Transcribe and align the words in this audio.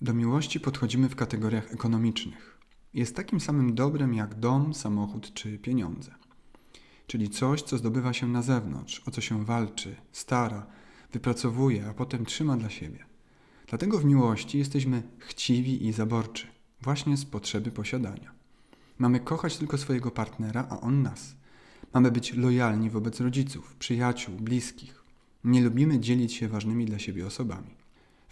Do 0.00 0.14
miłości 0.14 0.60
podchodzimy 0.60 1.08
w 1.08 1.16
kategoriach 1.16 1.72
ekonomicznych. 1.72 2.58
Jest 2.94 3.16
takim 3.16 3.40
samym 3.40 3.74
dobrem 3.74 4.14
jak 4.14 4.34
dom, 4.34 4.74
samochód 4.74 5.34
czy 5.34 5.58
pieniądze. 5.58 6.14
Czyli 7.06 7.30
coś, 7.30 7.62
co 7.62 7.78
zdobywa 7.78 8.12
się 8.12 8.28
na 8.28 8.42
zewnątrz, 8.42 9.02
o 9.06 9.10
co 9.10 9.20
się 9.20 9.44
walczy, 9.44 9.96
stara, 10.12 10.66
wypracowuje, 11.12 11.86
a 11.86 11.94
potem 11.94 12.24
trzyma 12.24 12.56
dla 12.56 12.70
siebie. 12.70 13.04
Dlatego 13.66 13.98
w 13.98 14.04
miłości 14.04 14.58
jesteśmy 14.58 15.02
chciwi 15.18 15.86
i 15.86 15.92
zaborczy, 15.92 16.46
właśnie 16.82 17.16
z 17.16 17.24
potrzeby 17.24 17.70
posiadania. 17.70 18.32
Mamy 18.98 19.20
kochać 19.20 19.56
tylko 19.56 19.78
swojego 19.78 20.10
partnera, 20.10 20.66
a 20.70 20.80
on 20.80 21.02
nas. 21.02 21.36
Mamy 21.94 22.10
być 22.10 22.34
lojalni 22.34 22.90
wobec 22.90 23.20
rodziców, 23.20 23.76
przyjaciół, 23.76 24.36
bliskich. 24.36 25.04
Nie 25.44 25.62
lubimy 25.62 26.00
dzielić 26.00 26.32
się 26.32 26.48
ważnymi 26.48 26.84
dla 26.84 26.98
siebie 26.98 27.26
osobami. 27.26 27.85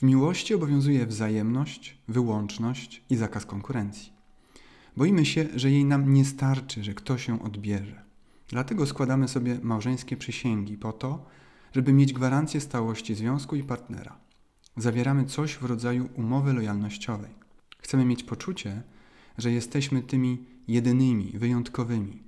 W 0.00 0.02
miłości 0.02 0.54
obowiązuje 0.54 1.06
wzajemność, 1.06 1.98
wyłączność 2.08 3.02
i 3.10 3.16
zakaz 3.16 3.46
konkurencji. 3.46 4.12
Boimy 4.96 5.26
się, 5.26 5.48
że 5.54 5.70
jej 5.70 5.84
nam 5.84 6.12
nie 6.12 6.24
starczy, 6.24 6.84
że 6.84 6.94
ktoś 6.94 7.28
ją 7.28 7.42
odbierze. 7.42 8.02
Dlatego 8.48 8.86
składamy 8.86 9.28
sobie 9.28 9.58
małżeńskie 9.62 10.16
przysięgi 10.16 10.78
po 10.78 10.92
to, 10.92 11.26
żeby 11.72 11.92
mieć 11.92 12.12
gwarancję 12.12 12.60
stałości 12.60 13.14
związku 13.14 13.56
i 13.56 13.62
partnera. 13.62 14.18
Zawieramy 14.76 15.24
coś 15.24 15.54
w 15.54 15.64
rodzaju 15.64 16.08
umowy 16.16 16.52
lojalnościowej. 16.52 17.30
Chcemy 17.78 18.04
mieć 18.04 18.22
poczucie, 18.22 18.82
że 19.38 19.52
jesteśmy 19.52 20.02
tymi 20.02 20.44
jedynymi, 20.68 21.32
wyjątkowymi. 21.38 22.22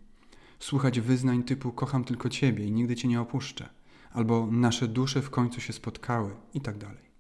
Słuchać 0.59 1.01
wyznań 1.01 1.43
typu 1.43 1.73
kocham 1.73 2.05
tylko 2.05 2.29
Ciebie 2.29 2.65
i 2.65 2.73
nigdy 2.73 2.97
Cię 2.97 3.09
nie 3.09 3.21
opuszczę, 3.21 3.69
albo 4.11 4.47
nasze 4.51 4.89
dusze 4.89 5.23
w 5.23 5.31
końcu 5.31 5.61
się 5.61 5.73
spotkały 5.73 6.31
i 6.55 6.61
tak 6.61 6.79
dalej. 6.79 7.12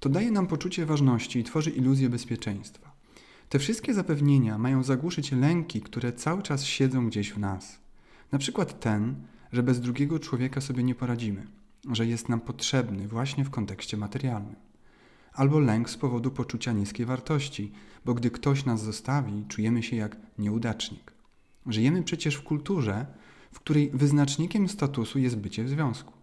To 0.00 0.08
daje 0.08 0.30
nam 0.30 0.46
poczucie 0.46 0.86
ważności 0.86 1.38
i 1.38 1.44
tworzy 1.44 1.70
iluzję 1.70 2.08
bezpieczeństwa. 2.08 2.92
Te 3.48 3.58
wszystkie 3.58 3.94
zapewnienia 3.94 4.58
mają 4.58 4.82
zagłuszyć 4.82 5.32
lęki, 5.32 5.80
które 5.80 6.12
cały 6.12 6.42
czas 6.42 6.64
siedzą 6.64 7.08
gdzieś 7.08 7.32
w 7.32 7.38
nas. 7.38 7.78
Na 8.32 8.38
przykład 8.38 8.80
ten, 8.80 9.14
że 9.52 9.62
bez 9.62 9.80
drugiego 9.80 10.18
człowieka 10.18 10.60
sobie 10.60 10.82
nie 10.82 10.94
poradzimy, 10.94 11.46
że 11.92 12.06
jest 12.06 12.28
nam 12.28 12.40
potrzebny 12.40 13.08
właśnie 13.08 13.44
w 13.44 13.50
kontekście 13.50 13.96
materialnym. 13.96 14.56
Albo 15.32 15.60
lęk 15.60 15.90
z 15.90 15.96
powodu 15.96 16.30
poczucia 16.30 16.72
niskiej 16.72 17.06
wartości, 17.06 17.72
bo 18.04 18.14
gdy 18.14 18.30
ktoś 18.30 18.64
nas 18.64 18.82
zostawi, 18.82 19.44
czujemy 19.48 19.82
się 19.82 19.96
jak 19.96 20.16
nieudacznik. 20.38 21.12
Żyjemy 21.66 22.02
przecież 22.02 22.34
w 22.34 22.42
kulturze, 22.42 23.06
w 23.52 23.60
której 23.60 23.90
wyznacznikiem 23.94 24.68
statusu 24.68 25.18
jest 25.18 25.36
bycie 25.36 25.64
w 25.64 25.68
związku. 25.68 26.19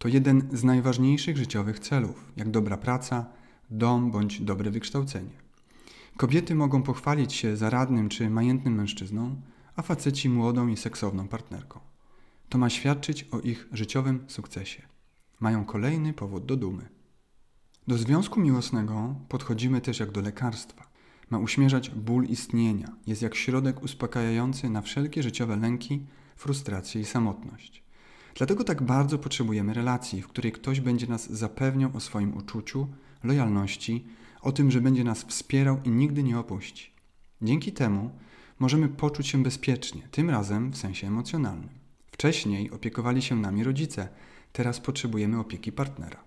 To 0.00 0.08
jeden 0.08 0.48
z 0.52 0.64
najważniejszych 0.64 1.36
życiowych 1.36 1.78
celów, 1.78 2.32
jak 2.36 2.50
dobra 2.50 2.76
praca, 2.76 3.26
dom 3.70 4.10
bądź 4.10 4.40
dobre 4.40 4.70
wykształcenie. 4.70 5.30
Kobiety 6.16 6.54
mogą 6.54 6.82
pochwalić 6.82 7.32
się 7.32 7.56
zaradnym 7.56 8.08
czy 8.08 8.30
majętnym 8.30 8.74
mężczyzną, 8.74 9.40
a 9.76 9.82
faceci 9.82 10.28
młodą 10.28 10.68
i 10.68 10.76
seksowną 10.76 11.28
partnerką. 11.28 11.80
To 12.48 12.58
ma 12.58 12.70
świadczyć 12.70 13.26
o 13.30 13.40
ich 13.40 13.68
życiowym 13.72 14.24
sukcesie. 14.28 14.82
Mają 15.40 15.64
kolejny 15.64 16.12
powód 16.12 16.46
do 16.46 16.56
dumy. 16.56 16.88
Do 17.88 17.98
związku 17.98 18.40
miłosnego 18.40 19.14
podchodzimy 19.28 19.80
też 19.80 20.00
jak 20.00 20.10
do 20.10 20.20
lekarstwa. 20.20 20.90
Ma 21.30 21.38
uśmierzać 21.38 21.90
ból 21.90 22.24
istnienia, 22.24 22.96
jest 23.06 23.22
jak 23.22 23.34
środek 23.34 23.82
uspokajający 23.82 24.70
na 24.70 24.82
wszelkie 24.82 25.22
życiowe 25.22 25.56
lęki, 25.56 26.06
frustracje 26.36 27.00
i 27.00 27.04
samotność. 27.04 27.89
Dlatego 28.34 28.64
tak 28.64 28.82
bardzo 28.82 29.18
potrzebujemy 29.18 29.74
relacji, 29.74 30.22
w 30.22 30.28
której 30.28 30.52
ktoś 30.52 30.80
będzie 30.80 31.06
nas 31.06 31.30
zapewniał 31.30 31.90
o 31.94 32.00
swoim 32.00 32.36
uczuciu, 32.36 32.88
lojalności, 33.24 34.04
o 34.42 34.52
tym, 34.52 34.70
że 34.70 34.80
będzie 34.80 35.04
nas 35.04 35.24
wspierał 35.24 35.80
i 35.84 35.90
nigdy 35.90 36.22
nie 36.22 36.38
opuści. 36.38 36.90
Dzięki 37.42 37.72
temu 37.72 38.10
możemy 38.58 38.88
poczuć 38.88 39.26
się 39.28 39.42
bezpiecznie, 39.42 40.08
tym 40.10 40.30
razem 40.30 40.70
w 40.70 40.76
sensie 40.76 41.06
emocjonalnym. 41.06 41.68
Wcześniej 42.12 42.70
opiekowali 42.70 43.22
się 43.22 43.36
nami 43.36 43.64
rodzice, 43.64 44.08
teraz 44.52 44.80
potrzebujemy 44.80 45.38
opieki 45.38 45.72
partnera. 45.72 46.24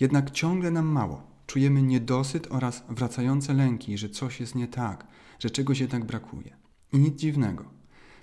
Jednak 0.00 0.30
ciągle 0.30 0.70
nam 0.70 0.86
mało. 0.86 1.30
Czujemy 1.46 1.82
niedosyt 1.82 2.46
oraz 2.50 2.84
wracające 2.88 3.54
lęki, 3.54 3.98
że 3.98 4.08
coś 4.08 4.40
jest 4.40 4.54
nie 4.54 4.68
tak, 4.68 5.06
że 5.38 5.50
czegoś 5.50 5.80
jednak 5.80 6.04
brakuje. 6.04 6.56
I 6.92 6.98
nic 6.98 7.20
dziwnego, 7.20 7.64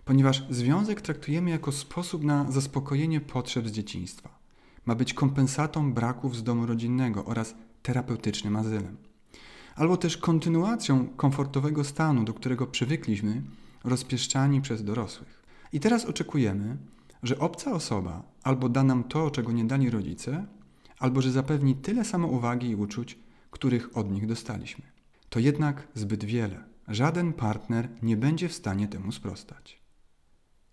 ponieważ 0.07 0.47
związek 0.49 1.01
traktujemy 1.01 1.49
jako 1.49 1.71
sposób 1.71 2.23
na 2.23 2.51
zaspokojenie 2.51 3.21
potrzeb 3.21 3.67
z 3.67 3.71
dzieciństwa. 3.71 4.29
Ma 4.85 4.95
być 4.95 5.13
kompensatą 5.13 5.93
braków 5.93 6.35
z 6.35 6.43
domu 6.43 6.65
rodzinnego 6.65 7.25
oraz 7.25 7.55
terapeutycznym 7.83 8.55
azylem 8.55 8.97
albo 9.77 9.97
też 9.97 10.17
kontynuacją 10.17 11.07
komfortowego 11.07 11.83
stanu, 11.83 12.23
do 12.23 12.33
którego 12.33 12.67
przywykliśmy, 12.67 13.41
rozpieszczani 13.83 14.61
przez 14.61 14.83
dorosłych. 14.83 15.43
I 15.73 15.79
teraz 15.79 16.05
oczekujemy, 16.05 16.77
że 17.23 17.39
obca 17.39 17.71
osoba 17.71 18.23
albo 18.43 18.69
da 18.69 18.83
nam 18.83 19.03
to, 19.03 19.31
czego 19.31 19.51
nie 19.51 19.65
dali 19.65 19.89
rodzice, 19.89 20.45
albo 20.99 21.21
że 21.21 21.31
zapewni 21.31 21.75
tyle 21.75 22.05
samo 22.05 22.27
uwagi 22.27 22.69
i 22.69 22.75
uczuć, 22.75 23.19
których 23.51 23.97
od 23.97 24.11
nich 24.11 24.25
dostaliśmy. 24.25 24.85
To 25.29 25.39
jednak 25.39 25.87
zbyt 25.93 26.25
wiele. 26.25 26.63
Żaden 26.87 27.33
partner 27.33 27.89
nie 28.01 28.17
będzie 28.17 28.49
w 28.49 28.53
stanie 28.53 28.87
temu 28.87 29.11
sprostać. 29.11 29.86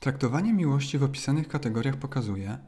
Traktowanie 0.05 0.53
miłości 0.53 0.99
w 0.99 1.03
opisanych 1.03 1.49
kategoriach 1.49 1.97
pokazuje, 1.97 2.59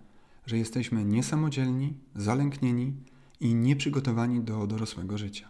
że 0.47 0.59
jesteśmy 0.59 1.05
niesamodzielni, 1.05 1.95
zalęknieni 2.15 2.95
i 3.41 3.55
nieprzygotowani 3.55 4.41
do 4.41 4.67
dorosłego 4.67 5.19
życia. 5.19 5.49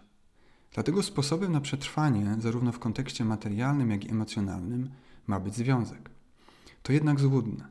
Dlatego 0.75 1.03
sposobem 1.03 1.53
na 1.53 1.61
przetrwanie, 1.61 2.37
zarówno 2.39 2.73
w 2.73 2.79
kontekście 2.79 3.25
materialnym, 3.25 3.91
jak 3.91 4.05
i 4.05 4.11
emocjonalnym, 4.11 4.91
ma 5.27 5.41
być 5.41 5.55
związek. 5.55 6.11
To 6.83 6.93
jednak 6.93 7.21
złudne, 7.21 7.65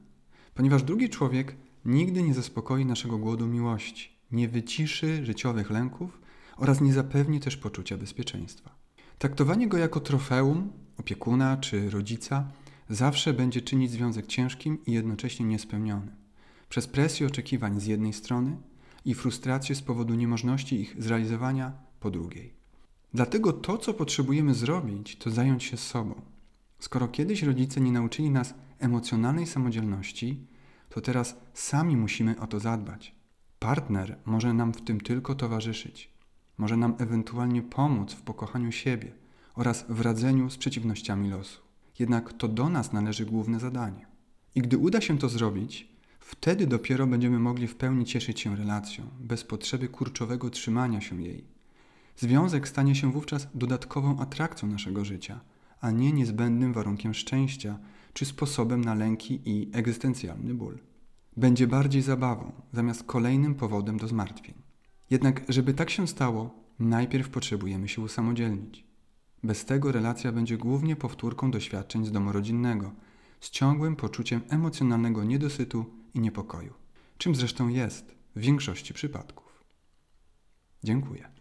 ponieważ 0.54 0.84
drugi 0.84 1.10
człowiek 1.10 1.56
nigdy 1.86 2.24
nie 2.24 2.34
zaspokoi 2.34 2.86
naszego 2.86 3.18
głodu 3.18 3.48
miłości, 3.48 4.18
nie 4.32 4.48
wyciszy 4.48 5.26
życiowych 5.26 5.70
lęków 5.70 6.22
oraz 6.58 6.82
nie 6.82 6.94
zapewni 6.94 7.40
też 7.40 7.58
poczucia 7.58 7.98
bezpieczeństwa. 7.98 8.76
Traktowanie 9.20 9.68
go 9.68 9.78
jako 9.78 10.00
trofeum, 10.00 10.72
opiekuna 10.98 11.58
czy 11.58 11.90
rodzica 11.90 12.48
zawsze 12.90 13.34
będzie 13.34 13.62
czynić 13.62 13.92
związek 13.92 14.28
ciężkim 14.28 14.86
i 14.86 14.92
jednocześnie 14.92 15.46
niespełnionym. 15.46 16.16
Przez 16.70 16.88
presję 16.88 17.28
oczekiwań 17.28 17.80
z 17.80 17.86
jednej 17.86 18.14
strony 18.14 18.58
i 19.06 19.14
frustrację 19.14 19.76
z 19.76 19.82
powodu 19.82 20.16
niemożności 20.16 20.82
ich 20.82 20.96
zrealizowania 21.00 21.74
po 22.00 22.12
drugiej. 22.12 22.54
Dlatego 23.14 23.54
to, 23.54 23.78
co 23.78 23.94
potrzebujemy 23.94 24.54
zrobić, 24.54 25.16
to 25.16 25.32
zająć 25.32 25.64
się 25.64 25.78
sobą. 25.78 26.22
Skoro 26.80 27.08
kiedyś 27.08 27.44
rodzice 27.44 27.82
nie 27.82 27.92
nauczyli 27.92 28.30
nas 28.30 28.54
emocjonalnej 28.80 29.48
samodzielności, 29.48 30.48
to 30.90 31.02
teraz 31.02 31.38
sami 31.54 31.98
musimy 31.98 32.40
o 32.40 32.48
to 32.48 32.60
zadbać. 32.60 33.16
Partner 33.60 34.18
może 34.26 34.54
nam 34.54 34.74
w 34.74 34.82
tym 34.82 35.02
tylko 35.02 35.36
towarzyszyć, 35.36 36.10
może 36.58 36.78
nam 36.78 36.96
ewentualnie 36.98 37.62
pomóc 37.62 38.14
w 38.14 38.22
pokochaniu 38.22 38.72
siebie 38.72 39.12
oraz 39.56 39.86
w 39.90 40.02
radzeniu 40.02 40.50
z 40.50 40.58
przeciwnościami 40.58 41.30
losu. 41.30 41.62
Jednak 42.00 42.34
to 42.34 42.48
do 42.48 42.70
nas 42.70 42.94
należy 42.94 43.26
główne 43.26 43.60
zadanie. 43.60 44.06
I 44.56 44.62
gdy 44.62 44.78
uda 44.78 45.02
się 45.02 45.18
to 45.18 45.30
zrobić, 45.30 45.90
wtedy 46.20 46.68
dopiero 46.68 47.08
będziemy 47.08 47.40
mogli 47.40 47.68
w 47.68 47.76
pełni 47.76 48.06
cieszyć 48.06 48.40
się 48.40 48.56
relacją, 48.56 49.04
bez 49.20 49.44
potrzeby 49.44 49.88
kurczowego 49.88 50.50
trzymania 50.50 51.02
się 51.02 51.22
jej 51.22 51.56
Związek 52.18 52.68
stanie 52.68 52.96
się 52.96 53.12
wówczas 53.12 53.48
dodatkową 53.56 54.20
atrakcją 54.20 54.70
naszego 54.70 55.06
życia, 55.06 55.40
a 55.82 55.92
nie 55.92 56.12
niezbędnym 56.12 56.74
warunkiem 56.74 57.14
szczęścia 57.14 57.80
czy 58.14 58.26
sposobem 58.26 58.86
na 58.86 58.96
lęki 58.96 59.42
i 59.46 59.70
egzystencjalny 59.74 60.54
ból. 60.54 60.80
Będzie 61.38 61.68
bardziej 61.68 62.02
zabawą 62.02 62.52
zamiast 62.74 63.04
kolejnym 63.04 63.56
powodem 63.56 63.98
do 63.98 64.08
zmartwień. 64.08 64.56
Jednak, 65.10 65.42
żeby 65.50 65.74
tak 65.74 65.90
się 65.90 66.08
stało, 66.08 66.56
najpierw 66.80 67.30
potrzebujemy 67.30 67.88
się 67.88 68.02
usamodzielnić. 68.02 68.86
Bez 69.44 69.66
tego 69.66 69.92
relacja 69.92 70.32
będzie 70.32 70.58
głównie 70.58 70.96
powtórką 70.96 71.52
doświadczeń 71.52 72.06
z 72.06 72.12
domu 72.12 72.32
rodzinnego, 72.32 72.92
z 73.40 73.50
ciągłym 73.50 73.96
poczuciem 73.96 74.42
emocjonalnego 74.50 75.24
niedosytu 75.24 75.86
i 76.14 76.20
niepokoju, 76.20 76.74
czym 77.18 77.36
zresztą 77.36 77.68
jest 77.68 78.16
w 78.36 78.40
większości 78.40 78.94
przypadków. 78.94 79.64
Dziękuję. 80.84 81.35